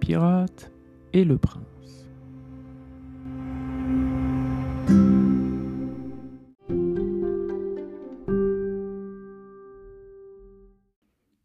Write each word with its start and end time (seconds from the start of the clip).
pirate 0.00 0.72
et 1.12 1.24
le 1.24 1.36
prince. 1.38 2.08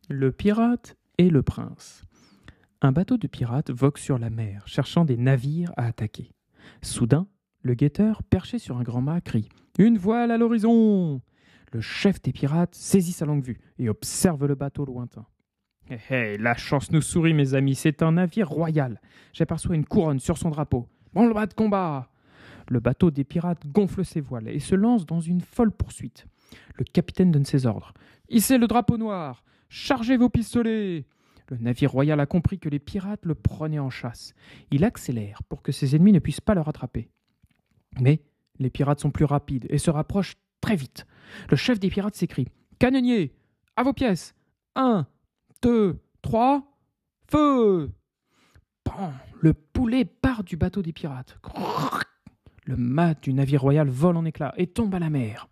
Le 0.09 0.31
pirate 0.31 0.95
et 1.17 1.29
le 1.29 1.43
prince. 1.43 2.03
Un 2.81 2.91
bateau 2.91 3.17
de 3.17 3.27
pirates 3.27 3.71
vogue 3.71 3.97
sur 3.97 4.17
la 4.17 4.29
mer, 4.29 4.63
cherchant 4.67 5.03
des 5.03 5.17
navires 5.17 5.73
à 5.75 5.85
attaquer. 5.85 6.31
Soudain, 6.81 7.27
le 7.61 7.73
guetteur, 7.73 8.23
perché 8.23 8.57
sur 8.57 8.77
un 8.77 8.83
grand 8.83 9.01
mât, 9.01 9.21
crie 9.21 9.49
Une 9.77 9.97
voile 9.97 10.31
à 10.31 10.37
l'horizon 10.37 11.21
Le 11.73 11.81
chef 11.81 12.21
des 12.21 12.31
pirates 12.31 12.73
saisit 12.73 13.11
sa 13.11 13.25
longue 13.25 13.43
vue 13.43 13.59
et 13.77 13.89
observe 13.89 14.45
le 14.45 14.55
bateau 14.55 14.85
lointain. 14.85 15.25
Hé 15.89 16.37
la 16.37 16.55
chance 16.55 16.91
nous 16.91 17.01
sourit, 17.01 17.33
mes 17.33 17.53
amis, 17.53 17.75
c'est 17.75 18.01
un 18.01 18.13
navire 18.13 18.49
royal. 18.49 18.99
J'aperçois 19.33 19.75
une 19.75 19.85
couronne 19.85 20.19
sur 20.19 20.37
son 20.37 20.49
drapeau. 20.49 20.87
Bon 21.13 21.27
le 21.27 21.33
bas 21.33 21.45
de 21.45 21.53
combat 21.53 22.09
Le 22.67 22.79
bateau 22.79 23.11
des 23.11 23.23
pirates 23.23 23.67
gonfle 23.67 24.03
ses 24.03 24.21
voiles 24.21 24.49
et 24.49 24.59
se 24.59 24.75
lance 24.75 25.05
dans 25.05 25.21
une 25.21 25.41
folle 25.41 25.71
poursuite. 25.71 26.25
Le 26.75 26.85
capitaine 26.85 27.31
donne 27.31 27.45
ses 27.45 27.65
ordres. 27.65 27.93
Hissez 28.29 28.57
le 28.57 28.67
drapeau 28.67 28.97
noir 28.97 29.43
Chargez 29.69 30.17
vos 30.17 30.29
pistolets 30.29 31.05
le 31.49 31.57
navire 31.57 31.91
royal 31.91 32.19
a 32.19 32.25
compris 32.25 32.57
que 32.57 32.69
les 32.69 32.79
pirates 32.79 33.23
le 33.23 33.35
prenaient 33.35 33.79
en 33.79 33.91
chasse. 33.91 34.33
Il 34.71 34.83
accélère 34.83 35.43
pour 35.43 35.61
que 35.61 35.71
ses 35.71 35.95
ennemis 35.95 36.11
ne 36.11 36.19
puissent 36.19 36.41
pas 36.41 36.55
le 36.55 36.61
rattraper. 36.61 37.09
Mais 37.99 38.21
les 38.57 38.69
pirates 38.69 38.99
sont 38.99 39.11
plus 39.11 39.25
rapides 39.25 39.67
et 39.69 39.77
se 39.77 39.91
rapprochent 39.91 40.37
très 40.59 40.75
vite. 40.75 41.05
Le 41.49 41.55
chef 41.55 41.79
des 41.79 41.89
pirates 41.89 42.15
s'écrie 42.15 42.47
Canonnier, 42.79 43.33
à 43.75 43.83
vos 43.83 43.93
pièces 43.93 44.33
Un, 44.75 45.05
deux, 45.65 45.99
trois, 46.21 46.61
feu 47.27 47.89
Pan 48.83 49.11
Le 49.41 49.55
poulet 49.55 50.05
part 50.05 50.43
du 50.43 50.57
bateau 50.57 50.83
des 50.83 50.93
pirates. 50.93 51.39
Le 52.65 52.77
mât 52.77 53.15
du 53.15 53.33
navire 53.33 53.61
royal 53.63 53.89
vole 53.89 54.15
en 54.17 54.25
éclats 54.25 54.53
et 54.57 54.67
tombe 54.67 54.93
à 54.93 54.99
la 54.99 55.09
mer. 55.09 55.47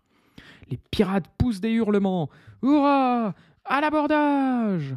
Les 0.70 0.76
pirates 0.92 1.26
poussent 1.36 1.60
des 1.60 1.72
hurlements. 1.72 2.30
Hurrah 2.62 3.34
À 3.64 3.80
l'abordage 3.80 4.94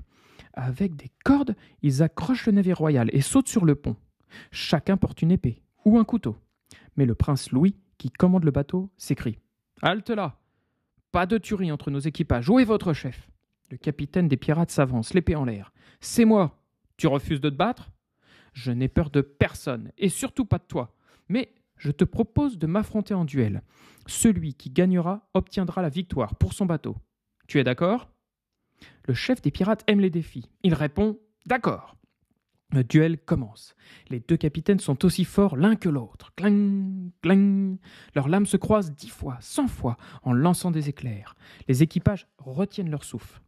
avec 0.54 0.96
des 0.96 1.10
cordes, 1.24 1.56
ils 1.82 2.04
accrochent 2.04 2.46
le 2.46 2.52
navire 2.52 2.78
royal 2.78 3.10
et 3.12 3.22
sautent 3.22 3.48
sur 3.48 3.66
le 3.66 3.74
pont. 3.74 3.96
Chacun 4.52 4.98
porte 4.98 5.24
une 5.24 5.32
épée 5.32 5.64
ou 5.84 5.98
un 5.98 6.04
couteau. 6.04 6.36
Mais 6.96 7.06
le 7.08 7.16
prince 7.16 7.52
Louis, 7.52 7.76
qui 7.98 8.12
commande 8.12 8.44
le 8.44 8.52
bateau, 8.52 8.92
s'écrie 8.98 9.40
Halte 9.82 10.12
là 10.12 10.40
Pas 11.12 11.26
de 11.26 11.40
tuerie 11.40 11.72
entre 11.72 11.90
nos 11.90 12.00
équipages, 12.00 12.50
où 12.50 12.60
est 12.60 12.66
votre 12.66 12.94
chef? 12.94 13.32
Le 13.70 13.78
capitaine 13.78 14.28
des 14.28 14.38
pirates 14.38 14.72
s'avance, 14.72 15.14
l'épée 15.14 15.36
en 15.36 15.46
l'air. 15.46 15.74
C'est 16.00 16.26
moi 16.26 16.64
Tu 16.98 17.08
refuses 17.08 17.42
de 17.42 17.50
te 17.50 17.56
battre? 17.56 17.92
Je 18.54 18.72
n'ai 18.72 18.88
peur 18.88 19.10
de 19.10 19.22
personne, 19.22 19.92
et 19.98 20.10
surtout 20.10 20.46
pas 20.46 20.58
de 20.58 20.64
toi. 20.64 20.96
Mais 21.30 21.54
je 21.76 21.92
te 21.92 22.04
propose 22.04 22.58
de 22.58 22.68
m'affronter 22.68 23.14
en 23.14 23.26
duel. 23.26 23.62
Celui 24.08 24.54
qui 24.54 24.70
gagnera 24.70 25.30
obtiendra 25.34 25.82
la 25.82 25.90
victoire 25.90 26.36
pour 26.36 26.54
son 26.54 26.66
bateau. 26.66 26.96
Tu 27.48 27.60
es 27.60 27.64
d'accord? 27.64 28.10
Le 29.06 29.14
chef 29.14 29.42
des 29.42 29.52
pirates 29.52 29.84
aime 29.88 30.00
les 30.00 30.10
défis. 30.10 30.50
Il 30.64 30.74
répond 30.74 31.20
D'accord. 31.46 31.96
Le 32.74 32.84
duel 32.84 33.18
commence. 33.18 33.76
Les 34.10 34.20
deux 34.20 34.36
capitaines 34.36 34.80
sont 34.80 35.06
aussi 35.06 35.24
forts 35.24 35.56
l'un 35.56 35.76
que 35.78 35.88
l'autre. 35.88 36.34
Clang, 36.36 37.12
clang. 37.22 37.78
Leurs 38.14 38.28
lames 38.28 38.46
se 38.46 38.58
croisent 38.58 38.92
dix 38.92 39.10
fois, 39.10 39.38
cent 39.40 39.68
fois, 39.68 39.96
en 40.24 40.34
lançant 40.34 40.72
des 40.72 40.90
éclairs. 40.90 41.36
Les 41.70 41.82
équipages 41.82 42.28
retiennent 42.38 42.90
leur 42.90 43.06
souffle. 43.06 43.42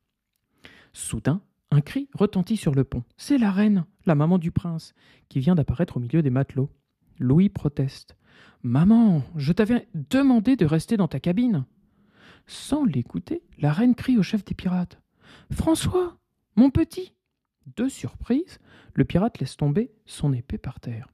Soudain, 0.94 1.42
un 1.72 1.82
cri 1.82 2.09
retentit 2.14 2.58
sur 2.58 2.73
le 2.73 2.84
pont. 2.84 3.04
C'est 3.18 3.38
la 3.38 3.52
reine, 3.52 3.86
la 4.06 4.16
maman 4.16 4.38
du 4.38 4.52
prince, 4.52 4.94
qui 5.28 5.40
vient 5.40 5.56
d'apparaître 5.56 5.98
au 5.98 6.00
milieu 6.00 6.22
des 6.22 6.30
matelots. 6.30 6.70
Louis 7.20 7.50
proteste. 7.50 8.16
Maman, 8.64 9.23
je 9.36 9.54
t'avais 9.54 9.88
demandé 9.94 10.55
de 10.55 10.66
rester 10.66 10.98
dans 10.98 11.08
ta 11.08 11.20
cabine. 11.20 11.66
Sans 12.48 12.83
l'écouter, 12.83 13.44
la 13.60 13.72
reine 13.72 13.95
crie 13.95 14.17
au 14.17 14.23
chef 14.23 14.44
des 14.44 14.55
pirates. 14.55 15.00
François, 15.52 16.17
mon 16.55 16.70
petit 16.72 17.14
De 17.77 17.88
surprise, 17.88 18.60
le 18.95 19.06
pirate 19.06 19.39
laisse 19.39 19.56
tomber 19.56 19.92
son 20.06 20.33
épée 20.33 20.58
par 20.58 20.80
terre. 20.80 21.08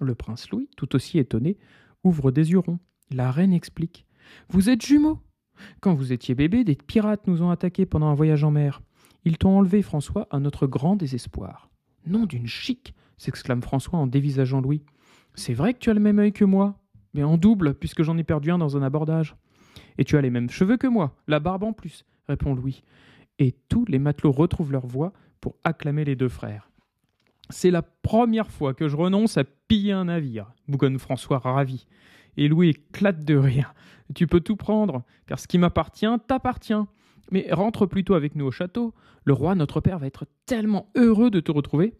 Le 0.00 0.14
prince 0.14 0.50
Louis, 0.50 0.68
tout 0.76 0.96
aussi 0.96 1.18
étonné, 1.18 1.56
ouvre 2.02 2.30
des 2.30 2.50
yeux 2.50 2.58
ronds. 2.58 2.80
La 3.10 3.30
reine 3.30 3.52
explique. 3.52 4.06
Vous 4.48 4.68
êtes 4.68 4.84
jumeaux 4.84 5.20
Quand 5.80 5.94
vous 5.94 6.12
étiez 6.12 6.34
bébé, 6.34 6.64
des 6.64 6.74
pirates 6.74 7.26
nous 7.26 7.42
ont 7.42 7.50
attaqués 7.50 7.86
pendant 7.86 8.08
un 8.08 8.14
voyage 8.14 8.42
en 8.42 8.50
mer. 8.50 8.82
Ils 9.24 9.38
t'ont 9.38 9.58
enlevé, 9.58 9.82
François, 9.82 10.26
à 10.30 10.38
notre 10.38 10.66
grand 10.66 10.96
désespoir. 10.96 11.70
Nom 12.06 12.26
d'une 12.26 12.46
chic 12.46 12.94
s'exclame 13.16 13.62
François 13.62 13.98
en 13.98 14.06
dévisageant 14.06 14.60
Louis. 14.60 14.84
C'est 15.34 15.54
vrai 15.54 15.74
que 15.74 15.78
tu 15.78 15.90
as 15.90 15.94
le 15.94 16.00
même 16.00 16.18
œil 16.18 16.32
que 16.32 16.44
moi, 16.44 16.80
mais 17.14 17.22
en 17.22 17.36
double, 17.36 17.74
puisque 17.74 18.02
j'en 18.02 18.18
ai 18.18 18.24
perdu 18.24 18.50
un 18.50 18.58
dans 18.58 18.76
un 18.76 18.82
abordage. 18.82 19.36
Et 19.98 20.04
tu 20.04 20.16
as 20.16 20.20
les 20.20 20.30
mêmes 20.30 20.50
cheveux 20.50 20.76
que 20.76 20.86
moi, 20.86 21.14
la 21.28 21.38
barbe 21.38 21.64
en 21.64 21.72
plus, 21.72 22.04
répond 22.26 22.54
Louis 22.54 22.82
et 23.38 23.54
tous 23.68 23.84
les 23.86 23.98
matelots 23.98 24.32
retrouvent 24.32 24.72
leur 24.72 24.86
voix 24.86 25.12
pour 25.40 25.56
acclamer 25.64 26.04
les 26.04 26.16
deux 26.16 26.28
frères. 26.28 26.70
C'est 27.50 27.70
la 27.70 27.82
première 27.82 28.50
fois 28.50 28.72
que 28.72 28.88
je 28.88 28.96
renonce 28.96 29.36
à 29.36 29.44
piller 29.44 29.92
un 29.92 30.04
navire, 30.04 30.52
bougonne 30.68 30.98
François 30.98 31.38
ravi. 31.38 31.86
Et 32.36 32.48
Louis 32.48 32.70
éclate 32.70 33.24
de 33.24 33.36
rire. 33.36 33.74
Tu 34.14 34.26
peux 34.26 34.40
tout 34.40 34.56
prendre, 34.56 35.02
car 35.26 35.38
ce 35.38 35.48
qui 35.48 35.58
m'appartient 35.58 36.06
t'appartient. 36.26 36.74
Mais 37.30 37.46
rentre 37.52 37.86
plutôt 37.86 38.14
avec 38.14 38.34
nous 38.34 38.46
au 38.46 38.50
château. 38.50 38.94
Le 39.24 39.32
roi, 39.32 39.54
notre 39.54 39.80
père, 39.80 39.98
va 39.98 40.06
être 40.06 40.26
tellement 40.46 40.90
heureux 40.96 41.30
de 41.30 41.40
te 41.40 41.52
retrouver. 41.52 41.94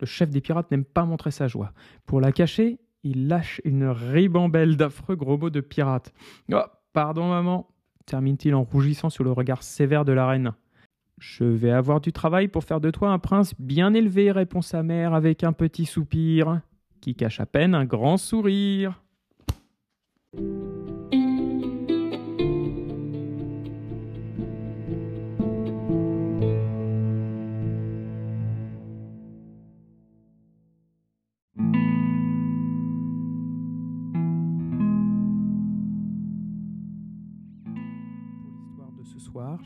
Le 0.00 0.06
chef 0.06 0.30
des 0.30 0.40
pirates 0.40 0.70
n'aime 0.70 0.84
pas 0.84 1.04
montrer 1.04 1.30
sa 1.30 1.48
joie. 1.48 1.72
Pour 2.06 2.20
la 2.20 2.32
cacher, 2.32 2.78
il 3.02 3.28
lâche 3.28 3.60
une 3.64 3.86
ribambelle 3.88 4.76
d'affreux 4.76 5.16
gros 5.16 5.38
mots 5.38 5.50
de 5.50 5.60
pirate. 5.60 6.12
Oh, 6.52 6.62
pardon, 6.92 7.28
maman, 7.28 7.68
termine-t-il 8.06 8.54
en 8.54 8.64
rougissant 8.64 9.10
sur 9.10 9.24
le 9.24 9.32
regard 9.32 9.62
sévère 9.62 10.04
de 10.04 10.12
la 10.12 10.26
reine. 10.26 10.52
Je 11.18 11.44
vais 11.44 11.72
avoir 11.72 12.00
du 12.00 12.12
travail 12.12 12.48
pour 12.48 12.64
faire 12.64 12.80
de 12.80 12.90
toi 12.90 13.10
un 13.10 13.18
prince 13.18 13.54
bien 13.58 13.92
élevé, 13.94 14.30
répond 14.30 14.62
sa 14.62 14.82
mère 14.82 15.14
avec 15.14 15.42
un 15.42 15.52
petit 15.52 15.84
soupir, 15.84 16.60
qui 17.00 17.14
cache 17.14 17.40
à 17.40 17.46
peine 17.46 17.74
un 17.74 17.84
grand 17.84 18.16
sourire. 18.16 19.02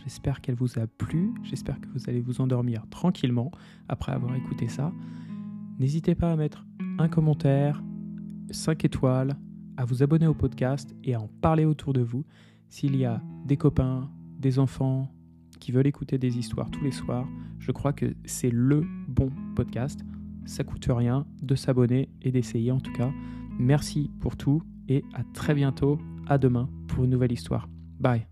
J'espère 0.03 0.41
qu'elle 0.41 0.55
vous 0.55 0.79
a 0.79 0.87
plu. 0.87 1.33
J'espère 1.43 1.81
que 1.81 1.89
vous 1.89 2.09
allez 2.09 2.21
vous 2.21 2.41
endormir 2.41 2.87
tranquillement 2.91 3.51
après 3.89 4.13
avoir 4.13 4.35
écouté 4.35 4.69
ça. 4.69 4.93
N'hésitez 5.79 6.15
pas 6.15 6.33
à 6.33 6.37
mettre 6.37 6.65
un 6.99 7.09
commentaire, 7.09 7.83
5 8.51 8.85
étoiles, 8.85 9.37
à 9.77 9.85
vous 9.85 10.03
abonner 10.03 10.27
au 10.27 10.35
podcast 10.35 10.95
et 11.05 11.15
à 11.15 11.21
en 11.21 11.29
parler 11.41 11.65
autour 11.65 11.93
de 11.93 12.03
vous. 12.03 12.25
S'il 12.69 12.97
y 12.97 13.05
a 13.05 13.23
des 13.47 13.57
copains, 13.57 14.11
des 14.39 14.59
enfants 14.59 15.11
qui 15.61 15.73
veulent 15.73 15.87
écouter 15.87 16.19
des 16.19 16.39
histoires 16.39 16.71
tous 16.71 16.83
les 16.83 16.93
soirs, 16.93 17.29
je 17.59 17.73
crois 17.73 17.93
que 17.93 18.15
c'est 18.25 18.51
le 18.51 18.85
bon 19.09 19.31
podcast. 19.55 20.01
Ça 20.45 20.65
coûte 20.65 20.87
rien 20.89 21.27
de 21.41 21.55
s'abonner 21.55 22.09
et 22.21 22.33
d'essayer 22.33 22.73
en 22.73 22.81
tout 22.81 22.93
cas. 22.93 23.11
Merci 23.59 24.11
pour 24.21 24.37
tout 24.37 24.63
et 24.89 25.05
à 25.15 25.23
très 25.33 25.55
bientôt. 25.55 25.99
À 26.29 26.39
demain 26.39 26.71
pour 26.87 27.03
une 27.03 27.11
nouvelle 27.11 27.33
histoire. 27.33 27.69
Bye. 27.99 28.32